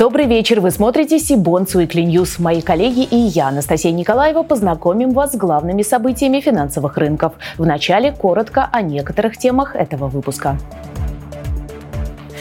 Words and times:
Добрый 0.00 0.24
вечер. 0.24 0.60
Вы 0.60 0.70
смотрите 0.70 1.18
Cbonds 1.18 1.66
Weekly 1.66 2.00
News. 2.00 2.38
Мои 2.38 2.62
коллеги 2.62 3.02
и 3.02 3.16
я, 3.16 3.48
Анастасия 3.48 3.92
Николаева, 3.92 4.42
познакомим 4.42 5.10
вас 5.10 5.32
с 5.32 5.36
главными 5.36 5.82
событиями 5.82 6.40
финансовых 6.40 6.96
рынков. 6.96 7.34
Вначале 7.58 8.10
коротко 8.10 8.66
о 8.72 8.80
некоторых 8.80 9.36
темах 9.36 9.76
этого 9.76 10.08
выпуска. 10.08 10.56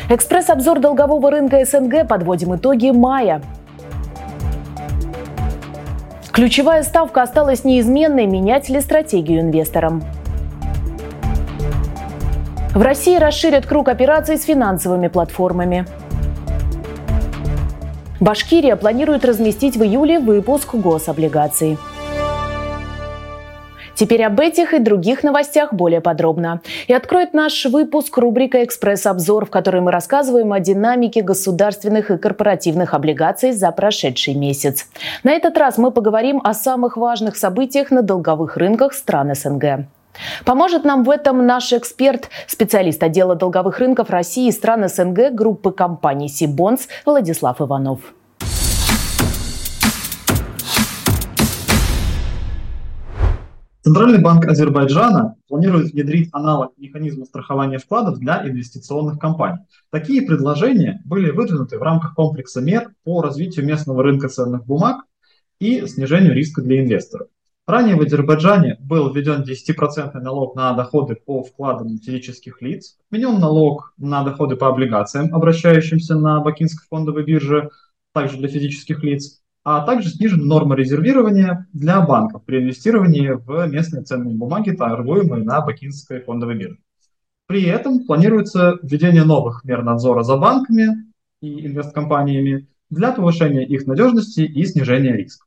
Экспресс-обзор 0.07 0.80
долгового 0.80 1.31
рынка 1.31 1.66
СНГ. 1.66 2.07
Подводим 2.07 2.55
итоги 2.55 2.91
мая. 2.91 3.41
Ключевая 6.31 6.84
ставка 6.84 7.23
осталась 7.23 7.66
неизменной. 7.66 8.26
Менять 8.26 8.70
ли 8.70 8.80
стратегию 8.80 9.41
инвесторам? 9.41 10.02
В 12.73 12.81
России 12.81 13.17
расширят 13.17 13.66
круг 13.66 13.89
операций 13.89 14.38
с 14.38 14.45
финансовыми 14.45 15.09
платформами. 15.09 15.85
Башкирия 18.20 18.76
планирует 18.76 19.23
разместить 19.23 19.78
в 19.78 19.84
июле 19.84 20.20
выпуск 20.20 20.76
гособлигаций. 20.76 21.78
Теперь 23.95 24.23
об 24.23 24.40
этих 24.40 24.73
и 24.73 24.80
других 24.80 25.23
новостях 25.23 25.73
более 25.73 26.00
подробно. 26.00 26.62
И 26.88 26.94
откроет 26.94 27.34
наш 27.34 27.66
выпуск 27.66 28.18
рубрика 28.18 28.64
«Экспресс-обзор», 28.64 29.45
в 29.45 29.50
которой 29.50 29.82
мы 29.82 29.92
рассказываем 29.92 30.54
о 30.54 30.62
динамике 30.62 31.22
государственных 31.22 32.09
и 32.09 32.18
корпоративных 32.18 32.94
облигаций 32.94 33.52
за 33.52 33.72
прошедший 33.72 34.36
месяц. 34.36 34.88
На 35.23 35.31
этот 35.31 35.58
раз 35.58 35.78
мы 35.78 35.92
поговорим 35.92 36.40
о 36.44 36.54
самых 36.54 36.95
важных 36.95 37.36
событиях 37.36 37.92
на 37.92 38.02
долговых 38.02 38.56
рынках 38.56 38.94
стран 38.94 39.36
СНГ. 39.36 39.86
Поможет 40.45 40.84
нам 40.84 41.03
в 41.03 41.09
этом 41.09 41.45
наш 41.45 41.73
эксперт, 41.73 42.30
специалист 42.47 43.02
отдела 43.03 43.36
долговых 43.36 43.80
рынков 43.80 44.09
России 44.09 44.47
и 44.47 44.52
стран 44.52 44.88
СНГ 44.88 45.33
группы 45.33 45.72
компаний 45.72 46.28
Сибонс 46.28 46.88
Владислав 47.06 47.61
Иванов. 47.61 48.00
Центральный 53.81 54.20
банк 54.22 54.45
Азербайджана 54.45 55.36
планирует 55.48 55.94
внедрить 55.94 56.30
аналог 56.31 56.73
механизма 56.78 57.26
страхования 57.26 57.80
вкладов 57.80 58.20
для 58.20 58.48
инвестиционных 58.48 59.17
компаний. 59.17 59.59
Такие 59.89 60.22
предложения 60.22 61.02
были 61.05 61.31
выдвинуты 61.31 61.80
в 61.80 61.81
рамках 61.81 62.14
комплекса 62.14 62.61
мер 62.61 62.92
по 63.03 63.22
развитию 63.22 63.66
местного 63.66 64.03
рынка 64.03 64.28
ценных 64.28 64.66
бумаг 64.66 65.05
и 65.59 65.88
снижению 65.88 66.36
риска 66.36 66.61
для 66.61 66.83
инвесторов. 66.83 67.30
Ранее 67.70 67.95
в 67.95 68.02
Азербайджане 68.02 68.78
был 68.80 69.14
введен 69.14 69.44
10% 69.44 70.20
налог 70.22 70.56
на 70.56 70.73
доходы 70.73 71.14
по 71.14 71.44
вкладам 71.44 72.00
физических 72.00 72.64
лиц, 72.64 72.98
введен 73.11 73.39
налог 73.39 73.94
на 74.00 74.23
доходы 74.23 74.56
по 74.56 74.70
облигациям, 74.70 75.36
обращающимся 75.36 76.16
на 76.17 76.39
Бакинской 76.39 76.88
фондовой 76.89 77.26
бирже, 77.26 77.70
также 78.11 78.38
для 78.38 78.48
физических 78.48 79.03
лиц, 79.03 79.44
а 79.64 79.86
также 79.86 80.09
снижена 80.09 80.45
норма 80.45 80.73
резервирования 80.73 81.67
для 81.72 82.02
банков 82.02 82.44
при 82.44 82.58
инвестировании 82.64 83.34
в 83.34 83.67
местные 83.67 84.02
ценные 84.02 84.36
бумаги, 84.36 84.72
торгуемые 84.72 85.44
на 85.44 85.61
Бакинской 85.61 86.22
фондовой 86.22 86.56
бирже. 86.56 86.80
При 87.45 87.66
этом 87.66 88.04
планируется 88.08 88.80
введение 88.81 89.26
новых 89.26 89.64
мер 89.64 89.83
надзора 89.83 90.23
за 90.23 90.38
банками 90.38 91.14
и 91.39 91.67
инвесткомпаниями 91.67 92.67
для 92.89 93.11
повышения 93.11 93.64
их 93.64 93.86
надежности 93.86 94.42
и 94.42 94.66
снижения 94.66 95.16
риска. 95.16 95.45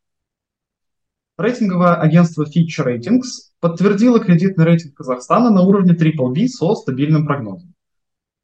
Рейтинговое 1.39 1.95
агентство 1.95 2.45
Fitch 2.45 2.79
Ratings 2.79 3.53
подтвердило 3.59 4.21
кредитный 4.21 4.67
рейтинг 4.67 4.95
Казахстана 4.95 5.51
на 5.51 5.63
уровне 5.63 5.95
BBB 5.95 6.47
со 6.49 6.75
стабильным 6.75 7.27
прогнозом. 7.27 7.73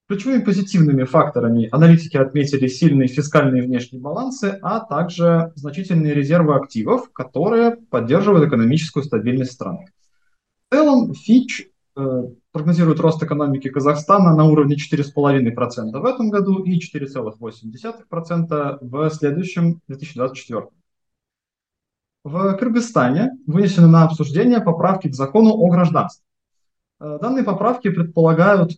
Ключевыми 0.09 0.43
позитивными 0.43 1.05
факторами 1.05 1.69
аналитики 1.71 2.17
отметили 2.17 2.67
сильные 2.67 3.09
фискальные 3.09 3.63
и 3.63 3.67
внешние 3.67 4.01
балансы, 4.01 4.59
а 4.63 4.81
также 4.81 5.53
значительные 5.55 6.15
резервы 6.15 6.55
активов, 6.55 7.13
которые 7.13 7.77
поддерживают 7.77 8.49
экономическую 8.49 9.05
стабильность 9.05 9.53
страны. 9.53 9.85
В 10.71 10.75
целом, 10.75 11.11
Fitch 11.11 11.67
э, 11.95 12.23
прогнозирует 12.53 13.01
рост 13.01 13.23
экономики 13.23 13.69
Казахстана 13.69 14.35
на 14.35 14.45
уровне 14.45 14.77
4,5% 14.77 16.01
в 16.01 16.05
этом 16.07 16.31
году 16.31 16.63
и 16.63 16.79
4,8% 16.79 18.79
в 18.81 19.11
следующем 19.11 19.83
2024. 19.89 20.69
В 22.29 22.59
Кыргызстане 22.59 23.39
вынесены 23.47 23.87
на 23.87 24.05
обсуждение 24.05 24.61
поправки 24.61 25.09
к 25.09 25.15
закону 25.15 25.55
о 25.55 25.71
гражданстве. 25.71 26.27
Э, 27.01 27.19
данные 27.23 27.43
поправки 27.43 27.89
предполагают 27.89 28.73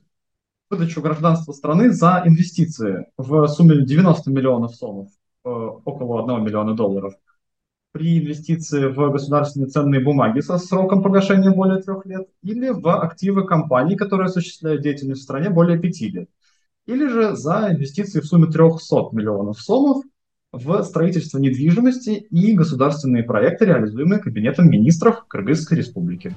выдачу 0.71 1.03
гражданства 1.03 1.51
страны 1.51 1.91
за 1.91 2.23
инвестиции 2.25 3.07
в 3.17 3.49
сумме 3.49 3.85
90 3.85 4.31
миллионов 4.31 4.77
сомов, 4.77 5.09
э, 5.45 5.49
около 5.49 6.23
1 6.23 6.45
миллиона 6.45 6.75
долларов, 6.75 7.15
при 7.91 8.21
инвестиции 8.21 8.87
в 8.87 9.11
государственные 9.11 9.69
ценные 9.69 10.01
бумаги 10.01 10.39
со 10.39 10.57
сроком 10.57 11.03
погашения 11.03 11.51
более 11.51 11.83
трех 11.83 12.07
лет 12.07 12.29
или 12.43 12.69
в 12.69 12.87
активы 13.03 13.45
компаний, 13.49 13.97
которые 13.97 14.27
осуществляют 14.27 14.83
деятельность 14.83 15.23
в 15.23 15.25
стране 15.25 15.51
более 15.51 15.77
пяти 15.77 16.09
лет, 16.09 16.29
или 16.87 17.09
же 17.09 17.35
за 17.35 17.71
инвестиции 17.73 18.21
в 18.21 18.27
сумме 18.27 18.47
300 18.47 19.09
миллионов 19.11 19.61
сомов 19.61 20.05
в 20.53 20.83
строительство 20.83 21.39
недвижимости 21.39 22.27
и 22.31 22.53
государственные 22.53 23.23
проекты, 23.23 23.67
реализуемые 23.67 24.21
Кабинетом 24.21 24.69
министров 24.69 25.25
Кыргызской 25.29 25.79
Республики 25.79 26.35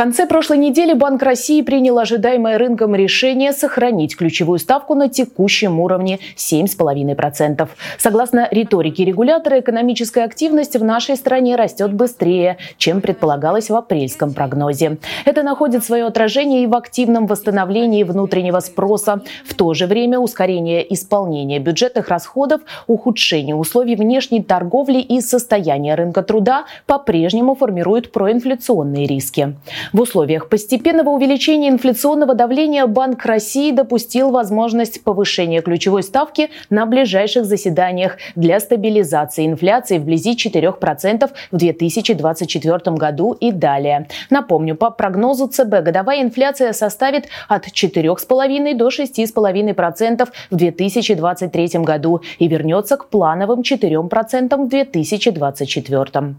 конце 0.00 0.26
прошлой 0.26 0.56
недели 0.56 0.94
Банк 0.94 1.22
России 1.22 1.60
принял 1.60 1.98
ожидаемое 1.98 2.56
рынком 2.56 2.94
решение 2.94 3.52
сохранить 3.52 4.16
ключевую 4.16 4.58
ставку 4.58 4.94
на 4.94 5.10
текущем 5.10 5.78
уровне 5.78 6.20
7,5%. 6.36 7.68
Согласно 7.98 8.48
риторике 8.50 9.04
регулятора, 9.04 9.60
экономическая 9.60 10.24
активность 10.24 10.74
в 10.74 10.82
нашей 10.82 11.16
стране 11.16 11.54
растет 11.54 11.92
быстрее, 11.92 12.56
чем 12.78 13.02
предполагалось 13.02 13.68
в 13.68 13.76
апрельском 13.76 14.32
прогнозе. 14.32 14.96
Это 15.26 15.42
находит 15.42 15.84
свое 15.84 16.06
отражение 16.06 16.62
и 16.62 16.66
в 16.66 16.74
активном 16.74 17.26
восстановлении 17.26 18.02
внутреннего 18.02 18.60
спроса. 18.60 19.20
В 19.44 19.52
то 19.52 19.74
же 19.74 19.86
время 19.86 20.18
ускорение 20.18 20.94
исполнения 20.94 21.58
бюджетных 21.58 22.08
расходов, 22.08 22.62
ухудшение 22.86 23.54
условий 23.54 23.96
внешней 23.96 24.42
торговли 24.42 25.00
и 25.00 25.20
состояние 25.20 25.94
рынка 25.94 26.22
труда 26.22 26.64
по-прежнему 26.86 27.54
формируют 27.54 28.12
проинфляционные 28.12 29.06
риски. 29.06 29.56
В 29.92 30.02
условиях 30.02 30.48
постепенного 30.48 31.10
увеличения 31.10 31.68
инфляционного 31.68 32.34
давления 32.34 32.86
Банк 32.86 33.24
России 33.26 33.72
допустил 33.72 34.30
возможность 34.30 35.02
повышения 35.02 35.62
ключевой 35.62 36.04
ставки 36.04 36.50
на 36.70 36.86
ближайших 36.86 37.44
заседаниях 37.44 38.16
для 38.36 38.60
стабилизации 38.60 39.46
инфляции 39.46 39.98
вблизи 39.98 40.36
4% 40.36 41.30
в 41.50 41.56
2024 41.56 42.96
году 42.96 43.32
и 43.32 43.50
далее. 43.50 44.06
Напомню, 44.30 44.76
по 44.76 44.90
прогнозу 44.90 45.48
ЦБ 45.48 45.82
годовая 45.82 46.22
инфляция 46.22 46.72
составит 46.72 47.26
от 47.48 47.66
4,5 47.66 48.74
до 48.76 48.88
6,5% 48.88 50.28
в 50.50 50.56
2023 50.56 51.68
году 51.80 52.20
и 52.38 52.46
вернется 52.46 52.96
к 52.96 53.08
плановым 53.08 53.62
4% 53.62 54.56
в 54.56 54.68
2024. 54.68 56.34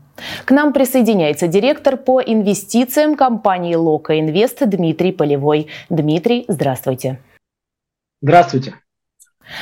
К 0.46 0.52
нам 0.52 0.72
присоединяется 0.72 1.48
директор 1.48 1.98
по 1.98 2.22
инвестициям 2.22 3.16
компании 3.16 3.41
компании 3.42 3.74
Лока 3.74 4.20
Инвест 4.20 4.60
Дмитрий 4.70 5.12
Полевой. 5.12 5.68
Дмитрий, 5.90 6.46
здравствуйте. 6.48 7.18
Здравствуйте. 8.22 8.76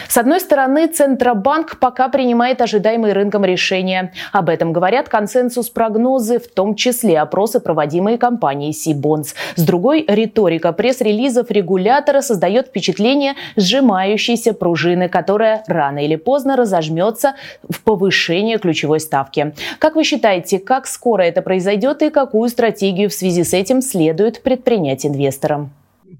С 0.07 0.17
одной 0.17 0.39
стороны, 0.39 0.87
Центробанк 0.87 1.79
пока 1.79 2.09
принимает 2.09 2.61
ожидаемые 2.61 3.13
рынком 3.13 3.45
решения. 3.45 4.11
Об 4.31 4.49
этом 4.49 4.73
говорят 4.73 5.09
консенсус-прогнозы, 5.09 6.39
в 6.39 6.47
том 6.47 6.75
числе 6.75 7.19
опросы, 7.19 7.59
проводимые 7.59 8.17
компанией 8.17 8.73
Сибонс. 8.73 9.35
С 9.55 9.63
другой, 9.63 10.05
риторика 10.07 10.71
пресс-релизов 10.71 11.51
регулятора 11.51 12.21
создает 12.21 12.67
впечатление 12.67 13.35
сжимающейся 13.55 14.53
пружины, 14.53 15.09
которая 15.09 15.63
рано 15.67 16.03
или 16.03 16.15
поздно 16.15 16.55
разожмется 16.55 17.35
в 17.67 17.81
повышение 17.83 18.57
ключевой 18.57 18.99
ставки. 18.99 19.53
Как 19.79 19.95
вы 19.95 20.03
считаете, 20.03 20.59
как 20.59 20.87
скоро 20.87 21.23
это 21.23 21.41
произойдет 21.41 22.01
и 22.01 22.09
какую 22.09 22.49
стратегию 22.49 23.09
в 23.09 23.13
связи 23.13 23.43
с 23.43 23.53
этим 23.53 23.81
следует 23.81 24.41
предпринять 24.41 25.05
инвесторам? 25.05 25.71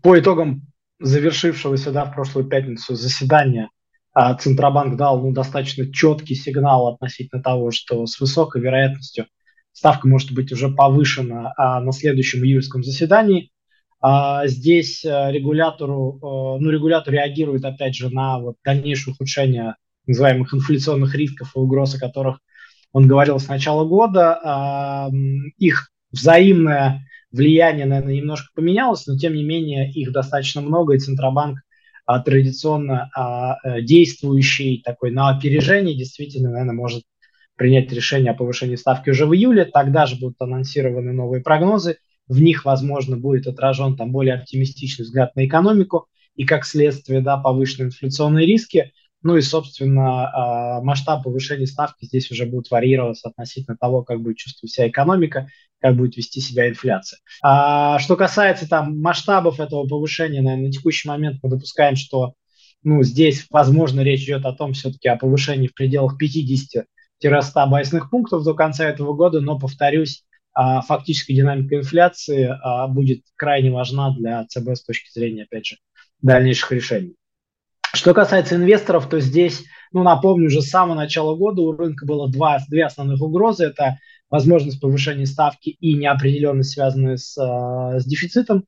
По 0.02 0.18
итогам 0.18 0.62
завершившегося 1.00 1.92
да, 1.92 2.06
в 2.06 2.14
прошлую 2.14 2.48
пятницу 2.48 2.96
заседания 2.96 3.70
а, 4.14 4.34
Центробанк 4.36 4.98
дал 4.98 5.22
ну, 5.22 5.32
достаточно 5.32 5.92
четкий 5.92 6.36
сигнал 6.36 6.88
относительно 6.88 7.42
того, 7.42 7.72
что 7.72 8.06
с 8.06 8.20
высокой 8.20 8.62
вероятностью 8.62 9.28
ставка 9.72 10.08
может 10.08 10.32
быть 10.32 10.52
уже 10.52 10.70
повышена 10.70 11.54
а, 11.58 11.80
на 11.80 11.92
следующем 11.92 12.44
июльском 12.44 12.84
заседании. 12.84 13.52
А, 14.02 14.48
здесь 14.48 15.06
а, 15.06 15.32
регулятору, 15.32 16.20
а, 16.22 16.60
ну, 16.60 16.70
регулятор 16.70 17.14
реагирует 17.14 17.66
опять 17.66 17.96
же 17.96 18.10
на 18.10 18.40
вот, 18.40 18.56
дальнейшее 18.64 19.14
ухудшение 19.14 19.76
называемых 20.08 20.54
инфляционных 20.54 21.16
рисков 21.16 21.52
и 21.56 21.60
угроз, 21.60 21.96
о 21.96 22.00
которых 22.00 22.40
он 22.92 23.08
говорил 23.08 23.40
с 23.40 23.48
начала 23.48 23.86
года. 23.86 24.40
А, 24.44 25.10
их 25.58 25.92
взаимная 26.12 27.06
влияние, 27.32 27.86
наверное, 27.86 28.16
немножко 28.16 28.50
поменялось, 28.56 29.08
но 29.08 29.18
тем 29.18 29.34
не 29.34 29.44
менее 29.44 29.92
их 29.92 30.12
достаточно 30.12 30.62
много, 30.62 30.96
и 30.96 31.00
Центробанк 31.00 31.60
а, 32.06 32.20
традиционно 32.20 33.10
а, 33.16 33.58
э, 33.64 33.82
действующий 33.82 34.82
такой 34.84 35.12
на 35.12 35.30
опережение 35.30 35.96
действительно, 35.96 36.50
наверное, 36.50 36.74
может 36.74 37.04
принять 37.56 37.92
решение 37.92 38.32
о 38.32 38.36
повышении 38.36 38.78
ставки 38.78 39.12
уже 39.12 39.28
в 39.28 39.34
июле. 39.36 39.66
Тогда 39.66 40.08
же 40.08 40.16
будут 40.16 40.38
анонсированы 40.40 41.14
новые 41.14 41.44
прогнозы. 41.44 41.98
В 42.28 42.42
них, 42.42 42.66
возможно, 42.66 43.18
будет 43.18 43.46
отражен 43.46 43.96
там 43.96 44.12
более 44.12 44.36
оптимистичный 44.36 45.04
взгляд 45.04 45.36
на 45.36 45.46
экономику 45.46 46.08
и, 46.36 46.46
как 46.46 46.66
следствие, 46.66 47.22
да, 47.22 47.38
повышенные 47.38 47.88
инфляционные 47.88 48.48
риски. 48.48 48.92
Ну 49.22 49.36
и, 49.36 49.42
собственно, 49.42 50.30
а, 50.30 50.82
масштаб 50.82 51.24
повышения 51.24 51.68
ставки 51.68 52.06
здесь 52.06 52.32
уже 52.32 52.46
будет 52.46 52.72
варьироваться 52.72 53.30
относительно 53.30 53.76
того, 53.76 54.04
как 54.04 54.22
будет 54.22 54.38
чувствовать 54.38 54.72
себя 54.72 54.88
экономика, 54.88 55.50
как 55.82 55.98
будет 55.98 56.16
вести 56.16 56.40
себя 56.40 56.70
инфляция. 56.70 57.20
А 57.42 58.00
что 58.00 58.16
касается 58.16 58.68
там 58.68 59.00
масштабов 59.02 59.60
этого 59.60 59.86
повышения, 59.88 60.42
наверное, 60.42 60.68
на 60.68 60.72
текущий 60.72 61.08
момент 61.08 61.40
мы 61.44 61.50
допускаем, 61.50 61.96
что 61.98 62.34
ну, 62.84 63.04
здесь, 63.04 63.46
возможно, 63.50 64.02
речь 64.02 64.24
идет 64.24 64.46
о 64.46 64.54
том 64.54 64.72
все-таки 64.74 65.10
о 65.10 65.18
повышении 65.18 65.68
в 65.68 65.74
пределах 65.74 66.16
50-100 66.22 66.86
байсных 67.70 68.10
пунктов 68.10 68.44
до 68.44 68.54
конца 68.54 68.88
этого 68.88 69.14
года, 69.14 69.42
но, 69.42 69.60
повторюсь, 69.60 70.24
а, 70.54 70.82
фактическая 70.82 71.36
динамика 71.36 71.76
инфляции 71.76 72.46
а, 72.46 72.88
будет 72.88 73.24
крайне 73.36 73.72
важна 73.72 74.16
для 74.16 74.46
ЦБ 74.46 74.76
с 74.76 74.84
точки 74.84 75.12
зрения, 75.12 75.44
опять 75.44 75.66
же, 75.66 75.78
дальнейших 76.22 76.72
решений. 76.72 77.16
Что 77.94 78.14
касается 78.14 78.56
инвесторов, 78.56 79.10
то 79.10 79.20
здесь, 79.20 79.66
ну, 79.92 80.04
напомню, 80.04 80.48
уже 80.48 80.62
с 80.62 80.70
самого 80.70 80.96
начала 80.96 81.36
года 81.36 81.62
у 81.62 81.72
рынка 81.72 82.06
было 82.06 82.32
два, 82.32 82.60
две 82.70 82.86
основных 82.86 83.22
угрозы. 83.22 83.66
Это 83.66 83.98
возможность 84.30 84.80
повышения 84.80 85.26
ставки 85.26 85.70
и 85.70 85.94
неопределенность, 85.96 86.74
связанная 86.74 87.18
с, 87.18 87.36
с 87.36 88.06
дефицитом 88.06 88.66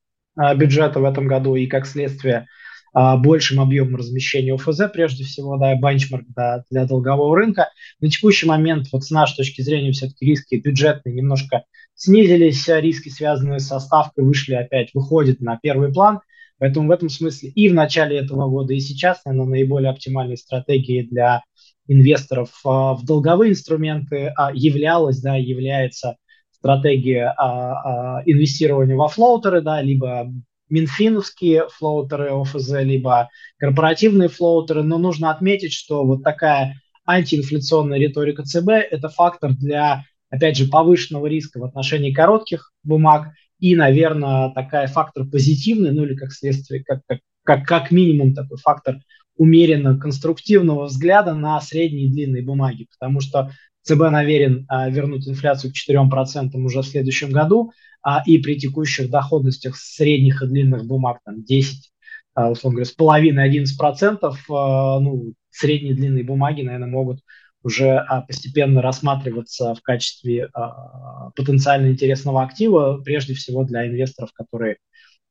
бюджета 0.55 0.99
в 0.99 1.05
этом 1.05 1.27
году 1.27 1.55
и, 1.55 1.67
как 1.67 1.85
следствие, 1.85 2.47
большим 2.93 3.61
объемом 3.61 3.95
размещения 3.95 4.53
ОФЗ, 4.53 4.81
прежде 4.91 5.23
всего, 5.23 5.57
да, 5.57 5.75
бенчмарк 5.75 6.25
да, 6.35 6.63
для 6.69 6.85
долгового 6.85 7.35
рынка. 7.37 7.69
На 8.01 8.09
текущий 8.09 8.47
момент, 8.47 8.87
вот 8.91 9.03
с 9.03 9.11
нашей 9.11 9.37
точки 9.37 9.61
зрения, 9.61 9.91
все-таки 9.91 10.25
риски 10.25 10.55
бюджетные 10.55 11.15
немножко 11.15 11.63
снизились, 11.95 12.67
риски, 12.67 13.09
связанные 13.09 13.59
со 13.59 13.79
ставкой, 13.79 14.25
вышли 14.25 14.55
опять, 14.55 14.89
выходят 14.93 15.39
на 15.39 15.57
первый 15.61 15.93
план. 15.93 16.19
Поэтому 16.61 16.89
в 16.89 16.91
этом 16.91 17.09
смысле 17.09 17.49
и 17.49 17.69
в 17.69 17.73
начале 17.73 18.19
этого 18.19 18.47
года, 18.47 18.75
и 18.75 18.79
сейчас, 18.79 19.25
наверное, 19.25 19.49
наиболее 19.49 19.89
оптимальной 19.89 20.37
стратегией 20.37 21.07
для 21.07 21.41
инвесторов 21.87 22.51
а, 22.63 22.93
в 22.93 23.03
долговые 23.03 23.53
инструменты 23.53 24.31
а, 24.37 24.51
являлась, 24.53 25.19
да, 25.21 25.35
является 25.37 26.17
стратегия 26.51 27.33
а, 27.35 28.21
инвестирования 28.27 28.95
во 28.95 29.07
флоутеры, 29.07 29.61
да, 29.61 29.81
либо 29.81 30.31
минфиновские 30.69 31.67
флоутеры 31.67 32.29
ОФЗ, 32.29 32.73
либо 32.81 33.29
корпоративные 33.57 34.29
флоутеры, 34.29 34.83
но 34.83 34.99
нужно 34.99 35.31
отметить, 35.31 35.73
что 35.73 36.05
вот 36.05 36.21
такая 36.21 36.79
антиинфляционная 37.07 37.97
риторика 37.97 38.43
ЦБ– 38.43 38.69
это 38.91 39.09
фактор 39.09 39.53
для, 39.53 40.03
опять 40.29 40.57
же, 40.57 40.67
повышенного 40.67 41.25
риска 41.25 41.59
в 41.59 41.63
отношении 41.63 42.13
коротких 42.13 42.71
бумаг 42.83 43.29
и, 43.61 43.75
наверное, 43.75 44.49
такая 44.49 44.87
фактор 44.87 45.25
позитивный, 45.25 45.91
ну 45.91 46.03
или 46.03 46.15
как 46.15 46.33
следствие, 46.33 46.83
как, 46.83 47.01
как, 47.07 47.19
как, 47.43 47.65
как 47.65 47.91
минимум 47.91 48.33
такой 48.33 48.57
фактор 48.57 48.97
умеренно 49.37 49.97
конструктивного 49.97 50.85
взгляда 50.85 51.33
на 51.35 51.61
средние 51.61 52.07
и 52.07 52.11
длинные 52.11 52.43
бумаги, 52.43 52.87
потому 52.91 53.21
что 53.21 53.51
ЦБ 53.83 54.11
намерен 54.11 54.65
а, 54.67 54.89
вернуть 54.89 55.27
инфляцию 55.27 55.71
к 55.71 55.75
4% 55.75 56.55
уже 56.55 56.81
в 56.81 56.87
следующем 56.87 57.31
году, 57.31 57.71
а, 58.03 58.23
и 58.25 58.39
при 58.39 58.59
текущих 58.59 59.09
доходностях 59.09 59.77
средних 59.77 60.41
и 60.41 60.47
длинных 60.47 60.85
бумаг 60.85 61.19
там 61.23 61.43
10, 61.43 61.91
а, 62.33 62.49
условно 62.49 62.77
говоря, 62.77 62.89
с 62.89 62.93
половиной 62.93 63.43
11%, 63.43 64.35
а, 64.49 64.99
ну, 64.99 65.33
средние 65.51 65.93
и 65.93 65.95
длинные 65.95 66.23
бумаги, 66.23 66.63
наверное, 66.63 66.89
могут 66.89 67.19
уже 67.63 67.97
а, 67.97 68.21
постепенно 68.21 68.81
рассматриваться 68.81 69.75
в 69.75 69.81
качестве 69.81 70.49
а, 70.53 71.31
потенциально 71.31 71.87
интересного 71.87 72.43
актива, 72.43 73.01
прежде 73.03 73.33
всего 73.33 73.63
для 73.63 73.87
инвесторов, 73.87 74.31
которые 74.33 74.77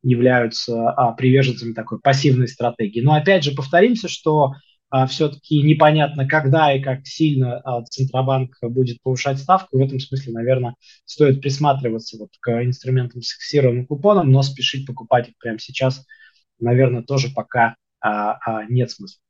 являются 0.03 0.91
а, 0.91 1.13
приверженцами 1.13 1.73
такой 1.73 2.01
пассивной 2.01 2.49
стратегии. 2.49 3.01
Но 3.01 3.15
опять 3.15 3.45
же 3.45 3.53
повторимся, 3.53 4.09
что 4.09 4.55
все-таки 5.09 5.63
непонятно, 5.63 6.27
когда 6.27 6.75
и 6.75 6.83
как 6.83 7.07
сильно 7.07 7.63
Центробанк 7.91 8.57
будет 8.61 9.01
повышать 9.05 9.39
ставку. 9.39 9.79
В 9.79 9.83
этом 9.83 10.01
смысле, 10.01 10.33
наверное, 10.33 10.75
стоит 11.05 11.41
присматриваться 11.41 12.19
вот 12.19 12.31
к 12.41 12.65
инструментам 12.65 13.23
с 13.23 13.29
фиксированным 13.29 13.87
купоном, 13.87 14.33
но 14.33 14.43
спешить 14.43 14.89
покупать 14.89 15.29
их 15.29 15.35
прямо 15.39 15.61
сейчас, 15.61 16.05
наверное, 16.59 17.03
тоже 17.03 17.29
пока 17.33 17.77
нет 18.69 18.91
смысла. 18.91 19.21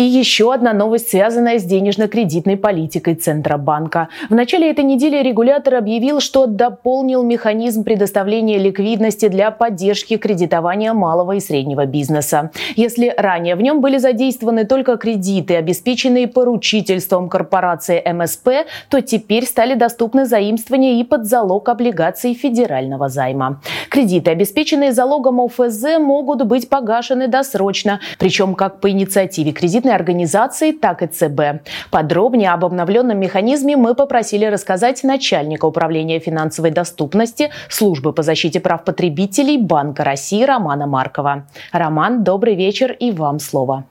И 0.00 0.02
еще 0.02 0.54
одна 0.54 0.72
новость, 0.72 1.10
связанная 1.10 1.58
с 1.58 1.64
денежно-кредитной 1.64 2.56
политикой 2.56 3.16
Центробанка. 3.16 4.08
В 4.30 4.34
начале 4.34 4.70
этой 4.70 4.82
недели 4.82 5.22
регулятор 5.22 5.74
объявил, 5.74 6.20
что 6.20 6.46
дополнил 6.46 7.22
механизм 7.22 7.84
предоставления 7.84 8.56
ликвидности 8.56 9.28
для 9.28 9.50
поддержки 9.50 10.16
кредитования 10.16 10.94
малого 10.94 11.32
и 11.32 11.40
среднего 11.40 11.84
бизнеса. 11.84 12.50
Если 12.76 13.12
ранее 13.14 13.56
в 13.56 13.60
нем 13.60 13.82
были 13.82 13.98
задействованы 13.98 14.64
только 14.64 14.96
кредиты, 14.96 15.56
обеспеченные 15.56 16.28
поручительством 16.28 17.28
корпорации 17.28 18.02
МСП, 18.10 18.66
то 18.88 19.02
теперь 19.02 19.44
стали 19.44 19.74
доступны 19.74 20.24
заимствования 20.24 20.98
и 20.98 21.04
под 21.04 21.26
залог 21.26 21.68
облигаций 21.68 22.32
федерального 22.32 23.10
займа. 23.10 23.60
Кредиты, 23.90 24.30
обеспеченные 24.30 24.92
залогом 24.92 25.42
ОФЗ, 25.42 25.98
могут 25.98 26.46
быть 26.46 26.70
погашены 26.70 27.28
досрочно, 27.28 28.00
причем 28.18 28.54
как 28.54 28.80
по 28.80 28.90
инициативе 28.90 29.52
кредитной 29.52 29.89
кредитной 29.90 29.94
организации, 29.94 30.72
так 30.72 31.02
и 31.02 31.06
ЦБ. 31.06 31.62
Подробнее 31.90 32.52
об 32.52 32.64
обновленном 32.64 33.18
механизме 33.18 33.76
мы 33.76 33.94
попросили 33.94 34.46
рассказать 34.46 35.04
начальника 35.04 35.66
управления 35.66 36.20
финансовой 36.20 36.70
доступности 36.70 37.50
службы 37.68 38.12
по 38.12 38.22
защите 38.22 38.60
прав 38.60 38.84
потребителей 38.84 39.58
Банка 39.58 40.04
России 40.04 40.44
Романа 40.44 40.86
Маркова. 40.86 41.46
Роман, 41.72 42.24
добрый 42.24 42.54
вечер 42.54 42.92
и 42.92 43.10
вам 43.12 43.38
слово. 43.38 43.84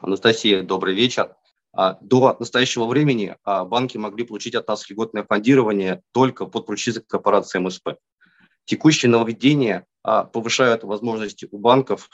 Анастасия, 0.00 0.62
добрый 0.62 0.94
вечер. 0.94 1.28
А, 1.74 1.96
до 2.00 2.36
настоящего 2.38 2.86
времени 2.86 3.34
а, 3.44 3.64
банки 3.64 3.98
могли 3.98 4.24
получить 4.24 4.54
от 4.54 4.68
нас 4.68 4.88
льготное 4.90 5.24
фондирование 5.24 6.00
только 6.12 6.46
под 6.46 6.66
поручителем 6.66 7.04
корпорации 7.08 7.58
МСП. 7.58 7.88
Текущие 8.64 9.10
нововведения 9.10 9.84
а, 10.02 10.24
повышают 10.24 10.84
возможности 10.84 11.48
у 11.50 11.58
банков 11.58 12.08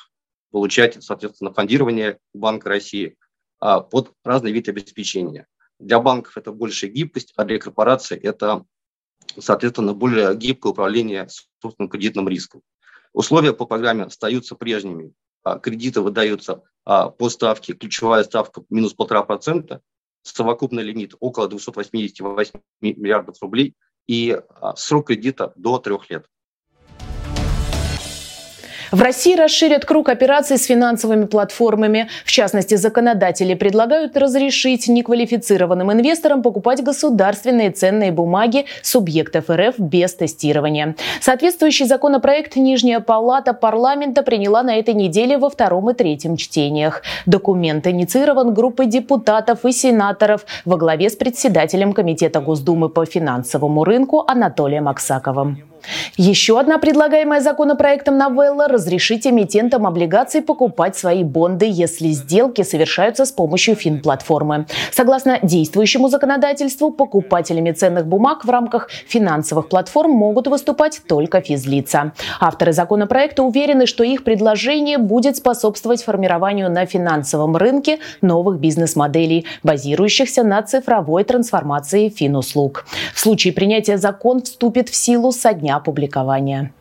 получать, 0.54 1.02
соответственно, 1.02 1.52
фондирование 1.52 2.20
Банка 2.32 2.68
России 2.68 3.16
а, 3.58 3.80
под 3.80 4.12
разные 4.23 4.54
виды 4.54 4.70
обеспечения. 4.70 5.49
Для 5.80 5.99
банков 5.99 6.37
это 6.37 6.52
большая 6.52 6.92
гибкость, 6.92 7.32
а 7.34 7.44
для 7.44 7.58
корпораций 7.58 8.16
это, 8.16 8.64
соответственно, 9.37 9.94
более 9.94 10.32
гибкое 10.37 10.70
управление 10.70 11.26
собственным 11.58 11.90
кредитным 11.90 12.28
риском. 12.28 12.62
Условия 13.12 13.52
по 13.52 13.66
программе 13.66 14.04
остаются 14.04 14.54
прежними. 14.54 15.12
А, 15.42 15.58
кредиты 15.58 16.02
выдаются 16.02 16.62
а, 16.84 17.08
по 17.08 17.30
ставке, 17.30 17.73
ключевая 17.73 18.23
ставка 18.23 18.62
минус 18.70 18.94
1,5%, 18.96 19.80
совокупный 20.23 20.84
лимит 20.84 21.16
около 21.18 21.49
288 21.49 22.61
миллиардов 22.80 23.42
рублей 23.42 23.75
и 24.06 24.40
срок 24.76 25.08
кредита 25.08 25.52
до 25.56 25.78
трех 25.80 26.08
лет. 26.11 26.28
В 28.90 29.00
России 29.00 29.34
расширят 29.34 29.84
круг 29.84 30.08
операций 30.08 30.58
с 30.58 30.66
финансовыми 30.66 31.26
платформами. 31.26 32.08
В 32.24 32.30
частности, 32.30 32.74
законодатели 32.74 33.54
предлагают 33.54 34.16
разрешить 34.16 34.88
неквалифицированным 34.88 35.92
инвесторам 35.92 36.42
покупать 36.42 36.82
государственные 36.82 37.70
ценные 37.70 38.12
бумаги 38.12 38.66
субъектов 38.82 39.50
РФ 39.50 39.78
без 39.78 40.14
тестирования. 40.14 40.94
Соответствующий 41.20 41.86
законопроект 41.86 42.56
Нижняя 42.56 43.00
палата 43.00 43.52
парламента 43.52 44.22
приняла 44.22 44.62
на 44.62 44.76
этой 44.76 44.94
неделе 44.94 45.38
во 45.38 45.50
втором 45.50 45.90
и 45.90 45.94
третьем 45.94 46.36
чтениях. 46.36 47.02
Документ 47.26 47.86
инициирован 47.86 48.54
группой 48.54 48.86
депутатов 48.86 49.64
и 49.64 49.72
сенаторов 49.72 50.46
во 50.64 50.76
главе 50.76 51.10
с 51.10 51.16
председателем 51.16 51.92
Комитета 51.92 52.40
Госдумы 52.40 52.88
по 52.88 53.04
финансовому 53.04 53.84
рынку 53.84 54.24
Анатолием 54.26 54.88
Аксаковым. 54.88 55.74
Еще 56.16 56.61
одна 56.61 56.78
предлагаемая 56.78 57.40
законопроектом 57.40 58.16
новелла– 58.16 58.68
разрешить 58.68 59.26
эмитентам 59.26 59.85
облигаций 59.85 60.42
покупать 60.42 60.97
свои 60.97 61.25
бонды, 61.25 61.66
если 61.68 62.11
сделки 62.11 62.62
совершаются 62.62 63.25
с 63.25 63.33
помощью 63.33 63.75
финплатформы. 63.75 64.66
Согласно 64.92 65.40
действующему 65.42 66.09
законодательству, 66.09 66.92
покупателями 66.92 67.73
ценных 67.73 68.06
бумаг 68.06 68.44
в 68.44 68.50
рамках 68.50 68.90
финансовых 69.09 69.68
платформ 69.68 70.12
могут 70.12 70.47
выступать 70.47 71.02
только 71.09 71.40
физлица. 71.40 72.12
Авторы 72.38 72.73
законопроекта 72.73 73.42
уверены, 73.42 73.87
что 73.87 74.04
их 74.04 74.23
предложение 74.23 74.99
будет 74.99 75.37
способствовать 75.37 76.04
формированию 76.04 76.71
на 76.71 76.87
финансовом 76.87 77.56
рынке 77.56 77.99
новых 78.23 78.61
бизнес-моделей, 78.61 79.47
базирующихся 79.64 80.44
на 80.44 80.62
цифровой 80.62 81.25
трансформации 81.25 82.09
финуслуг. 82.09 82.87
В 83.12 83.18
случае 83.18 83.52
принятия 83.52 83.99
закон 83.99 84.42
вступит 84.42 84.90
в 84.90 84.94
силу 84.94 85.33
со 85.33 85.52
дня 85.52 85.80
опубликования. 86.04 86.73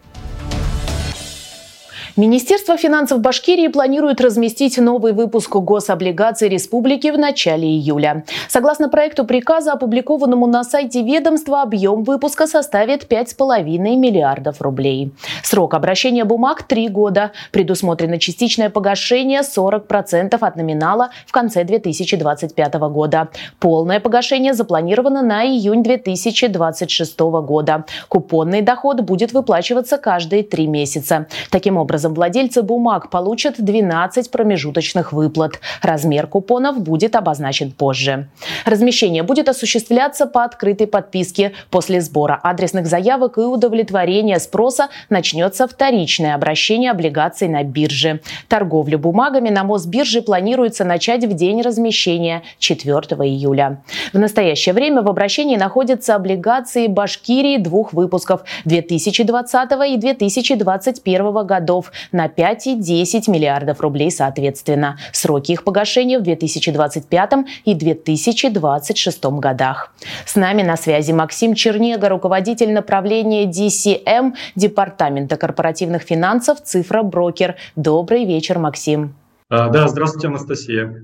Министерство 2.16 2.78
финансов 2.78 3.22
Башкирии 3.22 3.70
планирует 3.70 4.22
разместить 4.22 4.78
новый 4.78 5.14
выпуск 5.14 5.56
гособлигаций 5.56 6.48
республики 6.48 7.08
в 7.10 7.18
начале 7.18 7.68
июля. 7.68 8.24
Согласно 8.48 8.88
проекту 8.88 9.26
приказа, 9.26 9.74
опубликованному 9.74 10.46
на 10.46 10.64
сайте 10.64 11.02
ведомства, 11.02 11.64
объем 11.64 12.04
выпуска 12.04 12.46
составит 12.46 13.12
5,5 13.12 13.96
миллиардов 13.96 14.62
рублей. 14.62 15.12
Срок 15.42 15.74
обращения 15.74 16.24
бумаг– 16.24 16.62
3 16.68 16.88
года. 16.90 17.32
Предусмотрено 17.52 18.20
частичное 18.20 18.70
погашение 18.70 19.42
40% 19.42 20.38
от 20.40 20.56
номинала 20.56 21.10
в 21.26 21.32
конце 21.32 21.64
2025 21.64 22.74
года. 22.76 23.30
Полное 23.60 24.00
погашение 24.00 24.54
запланировано 24.54 25.24
на 25.24 25.44
июнь 25.48 25.82
2026 25.82 27.20
года. 27.20 27.86
Купонный 28.08 28.62
доход 28.62 29.02
будет 29.02 29.34
выплачиваться 29.34 29.98
каждые 29.98 30.44
три 30.44 30.68
месяца. 30.68 31.26
Таким 31.50 31.78
образом, 31.78 32.03
образом, 32.04 32.14
владельцы 32.14 32.62
бумаг 32.62 33.10
получат 33.10 33.56
12 33.58 34.32
промежуточных 34.32 35.14
выплат. 35.14 35.60
Размер 35.82 36.28
купонов 36.28 36.80
будет 36.80 37.16
обозначен 37.16 37.72
позже. 37.72 38.28
Размещение 38.66 39.24
будет 39.24 39.50
осуществляться 39.50 40.26
по 40.26 40.44
открытой 40.44 40.88
подписке. 40.88 41.54
После 41.70 42.02
сбора 42.02 42.40
адресных 42.44 42.86
заявок 42.86 43.38
и 43.38 43.42
удовлетворения 43.42 44.40
спроса 44.40 44.90
начнется 45.10 45.68
вторичное 45.68 46.36
обращение 46.36 46.92
облигаций 46.92 47.48
на 47.48 47.64
бирже. 47.64 48.20
Торговлю 48.48 49.00
бумагами 49.00 49.50
на 49.50 49.64
Мосбирже 49.64 50.22
планируется 50.22 50.84
начать 50.84 51.26
в 51.26 51.34
день 51.34 51.62
размещения 51.62 52.42
4 52.60 52.94
июля. 52.94 53.82
В 54.14 54.20
настоящее 54.20 54.74
время 54.74 55.02
в 55.02 55.08
обращении 55.08 55.58
находятся 55.58 56.16
облигации 56.16 56.88
Башкирии 56.88 57.58
двух 57.58 57.94
выпусков 57.94 58.42
2020 58.66 59.72
и 59.88 59.98
2021 59.98 61.46
годов 61.46 61.93
на 62.12 62.28
5 62.28 62.68
и 62.68 62.76
10 62.76 63.28
миллиардов 63.28 63.82
рублей 63.82 64.12
соответственно. 64.12 64.98
Сроки 65.12 65.52
их 65.52 65.64
погашения 65.64 66.20
в 66.20 66.24
2025 66.24 67.32
и 67.66 67.74
2026 67.74 69.24
годах. 69.26 69.94
С 70.26 70.36
нами 70.36 70.62
на 70.62 70.78
связи 70.78 71.12
Максим 71.12 71.56
Чернега, 71.56 72.10
руководитель 72.10 72.74
направления 72.74 73.46
DCM 73.46 74.34
Департамента 74.56 75.38
корпоративных 75.38 76.04
финансов 76.04 76.62
«Цифра 76.62 77.04
Брокер». 77.04 77.56
Добрый 77.76 78.26
вечер, 78.26 78.60
Максим. 78.60 79.16
А, 79.50 79.70
да, 79.70 79.88
здравствуйте, 79.88 80.28
Анастасия. 80.28 81.04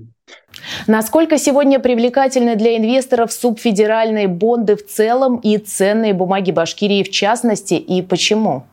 Насколько 0.86 1.38
сегодня 1.38 1.80
привлекательны 1.80 2.56
для 2.56 2.76
инвесторов 2.76 3.32
субфедеральные 3.32 4.28
бонды 4.28 4.76
в 4.76 4.86
целом 4.86 5.36
и 5.36 5.58
ценные 5.58 6.14
бумаги 6.14 6.50
Башкирии 6.50 7.02
в 7.02 7.10
частности, 7.10 7.74
и 7.74 8.02
почему? 8.02 8.64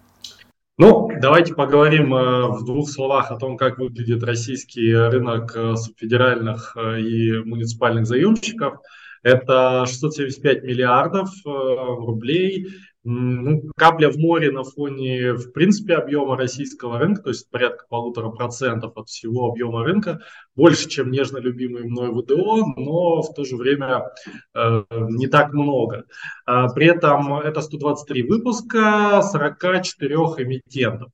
Ну, 0.79 1.09
давайте 1.19 1.55
поговорим 1.55 2.13
э, 2.13 2.49
в 2.49 2.63
двух 2.63 2.87
словах 2.87 3.31
о 3.31 3.37
том, 3.37 3.57
как 3.57 3.79
выглядит 3.79 4.21
российский 4.23 4.93
рынок 4.93 5.55
э, 5.55 5.75
субфедеральных 5.75 6.77
э, 6.77 7.01
и 7.01 7.43
муниципальных 7.43 8.05
заемщиков. 8.05 8.75
Это 9.23 9.85
675 9.87 10.63
миллиардов 10.63 11.29
рублей 11.43 12.67
ну, 13.09 13.71
капля 13.77 14.09
в 14.09 14.17
море 14.17 14.51
на 14.51 14.65
фоне, 14.65 15.31
в 15.31 15.53
принципе, 15.53 15.95
объема 15.95 16.35
российского 16.35 16.99
рынка, 16.99 17.23
то 17.23 17.29
есть 17.29 17.49
порядка 17.49 17.85
полутора 17.87 18.31
процентов 18.31 18.97
от 18.97 19.07
всего 19.07 19.47
объема 19.47 19.85
рынка, 19.85 20.19
больше, 20.55 20.89
чем 20.89 21.09
нежно 21.09 21.37
любимый 21.37 21.85
мной 21.85 22.09
ВДО, 22.11 22.65
но 22.75 23.21
в 23.21 23.33
то 23.33 23.45
же 23.45 23.55
время 23.55 24.11
э, 24.53 24.83
не 24.91 25.27
так 25.27 25.53
много. 25.53 26.03
А, 26.45 26.67
при 26.67 26.87
этом 26.87 27.35
это 27.39 27.61
123 27.61 28.23
выпуска 28.23 29.21
44 29.21 30.13
эмитентов. 30.39 31.09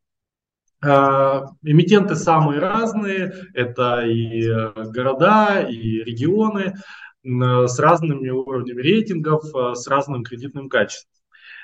Uh, 0.86 1.46
эмитенты 1.62 2.16
самые 2.16 2.60
разные, 2.60 3.34
это 3.54 4.02
и 4.02 4.46
города, 4.92 5.62
и 5.62 6.04
регионы 6.04 6.74
с 7.24 7.80
разными 7.80 8.30
уровнями 8.30 8.82
рейтингов, 8.82 9.46
uh, 9.56 9.76
с 9.76 9.88
разным 9.88 10.26
кредитным 10.26 10.68
качеством. 10.68 11.23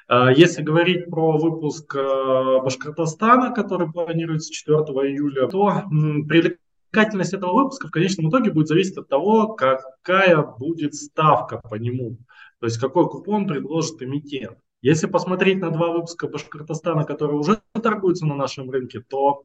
А, 0.10 0.32
если 0.32 0.64
говорить 0.64 1.06
про 1.06 1.38
выпуск 1.38 1.96
э, 1.96 2.62
Башкортостана, 2.64 3.54
который 3.54 3.92
планируется 3.92 4.52
4 4.52 4.78
июля, 5.08 5.48
то 5.48 5.84
привлекательность 6.28 7.36
этого 7.36 7.54
выпуска 7.54 7.88
в 7.88 7.92
конечном 7.92 8.30
итоге 8.32 8.52
будет 8.52 8.70
зависеть 8.70 8.98
от 8.98 9.08
того, 9.08 9.54
какая 9.54 10.42
будет 10.42 10.96
ставка 10.96 11.60
по 11.60 11.76
нему, 11.76 12.18
то 12.60 12.66
есть 12.66 12.80
какой 12.80 13.08
купон 13.08 13.48
предложит 13.48 14.02
эмитент. 14.02 14.58
Если 14.82 15.06
посмотреть 15.06 15.60
на 15.60 15.70
два 15.70 15.92
выпуска 15.92 16.28
Башкортостана, 16.28 17.04
которые 17.04 17.38
уже 17.38 17.62
торгуются 17.74 18.26
на 18.26 18.36
нашем 18.36 18.72
рынке, 18.72 19.04
то 19.08 19.44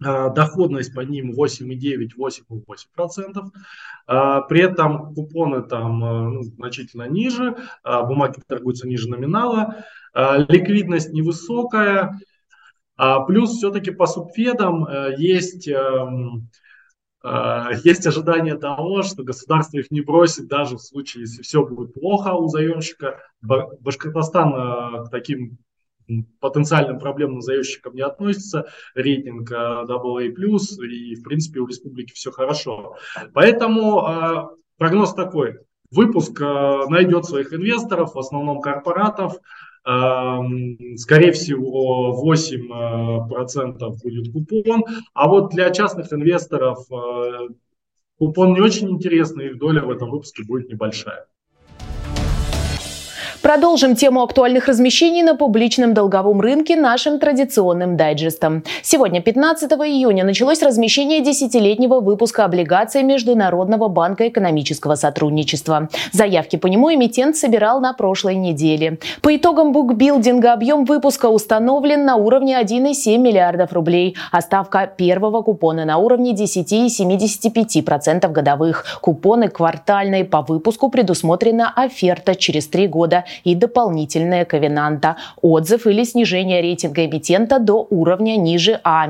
доходность 0.00 0.94
по 0.94 1.00
ним 1.00 1.32
8,9-8,8%. 1.32 3.50
А, 4.06 4.40
при 4.42 4.62
этом 4.62 5.14
купоны 5.14 5.62
там 5.62 6.04
э, 6.04 6.28
ну, 6.30 6.42
значительно 6.42 7.08
ниже, 7.08 7.56
а, 7.82 8.02
бумаги 8.02 8.40
торгуются 8.46 8.88
ниже 8.88 9.08
номинала, 9.08 9.84
а, 10.12 10.38
ликвидность 10.38 11.12
невысокая, 11.12 12.20
плюс 13.26 13.52
все-таки 13.52 13.92
по 13.92 14.06
субфедам 14.06 14.84
э, 14.84 15.14
есть 15.16 15.66
эм, 15.68 16.50
есть 17.84 18.06
ожидание 18.06 18.56
того, 18.56 19.02
что 19.02 19.22
государство 19.22 19.78
их 19.78 19.90
не 19.90 20.00
бросит, 20.00 20.48
даже 20.48 20.76
в 20.76 20.82
случае, 20.82 21.22
если 21.22 21.42
все 21.42 21.64
будет 21.64 21.94
плохо 21.94 22.34
у 22.34 22.48
заемщика. 22.48 23.20
Башкортостан 23.42 24.54
э, 24.54 25.06
к 25.06 25.10
таким 25.10 25.58
потенциальным 26.40 26.98
проблемным 26.98 27.40
заемщикам 27.40 27.94
не 27.94 28.02
относится, 28.02 28.66
рейтинг 28.94 29.50
AA+, 29.50 30.24
и, 30.24 31.14
в 31.14 31.22
принципе, 31.22 31.60
у 31.60 31.66
республики 31.66 32.12
все 32.12 32.30
хорошо. 32.30 32.96
Поэтому 33.32 34.00
э, 34.00 34.56
прогноз 34.78 35.14
такой. 35.14 35.58
Выпуск 35.90 36.40
э, 36.40 36.84
найдет 36.88 37.24
своих 37.24 37.52
инвесторов, 37.52 38.14
в 38.14 38.18
основном 38.18 38.60
корпоратов, 38.60 39.36
эм, 39.84 40.96
Скорее 40.96 41.32
всего, 41.32 42.12
8% 42.22 43.78
будет 44.02 44.32
купон. 44.32 44.84
А 45.14 45.28
вот 45.28 45.50
для 45.50 45.70
частных 45.70 46.12
инвесторов 46.12 46.86
э, 46.92 47.48
купон 48.18 48.52
не 48.52 48.60
очень 48.60 48.90
интересный, 48.90 49.46
их 49.46 49.58
доля 49.58 49.82
в 49.82 49.90
этом 49.90 50.10
выпуске 50.10 50.44
будет 50.44 50.68
небольшая. 50.68 51.26
Продолжим 53.42 53.96
тему 53.96 54.22
актуальных 54.22 54.68
размещений 54.68 55.22
на 55.22 55.34
публичном 55.34 55.94
долговом 55.94 56.42
рынке 56.42 56.76
нашим 56.76 57.18
традиционным 57.18 57.96
дайджестом. 57.96 58.64
Сегодня, 58.82 59.22
15 59.22 59.72
июня, 59.72 60.24
началось 60.24 60.62
размещение 60.62 61.22
десятилетнего 61.22 62.00
выпуска 62.00 62.44
облигаций 62.44 63.02
Международного 63.02 63.88
банка 63.88 64.28
экономического 64.28 64.94
сотрудничества. 64.94 65.88
Заявки 66.12 66.56
по 66.56 66.66
нему 66.66 66.92
эмитент 66.92 67.34
собирал 67.34 67.80
на 67.80 67.94
прошлой 67.94 68.34
неделе. 68.34 68.98
По 69.22 69.34
итогам 69.34 69.72
букбилдинга 69.72 70.52
объем 70.52 70.84
выпуска 70.84 71.30
установлен 71.30 72.04
на 72.04 72.16
уровне 72.16 72.60
1,7 72.60 73.16
миллиардов 73.16 73.72
рублей, 73.72 74.16
а 74.32 74.42
ставка 74.42 74.86
первого 74.86 75.40
купона 75.40 75.86
на 75.86 75.96
уровне 75.96 76.34
10,75% 76.34 78.30
годовых. 78.30 78.84
Купоны 79.00 79.48
квартальные 79.48 80.26
по 80.26 80.42
выпуску 80.42 80.90
предусмотрена 80.90 81.72
оферта 81.74 82.34
через 82.34 82.68
три 82.68 82.86
года 82.86 83.24
и 83.44 83.54
дополнительная 83.54 84.44
ковенанта, 84.44 85.16
отзыв 85.42 85.86
или 85.86 86.04
снижение 86.04 86.60
рейтинга 86.62 87.06
эмитента 87.06 87.58
до 87.58 87.86
уровня 87.90 88.36
ниже 88.36 88.80
А- 88.84 89.06